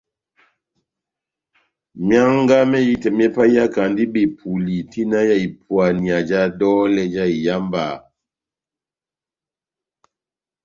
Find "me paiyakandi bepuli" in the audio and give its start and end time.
3.17-4.77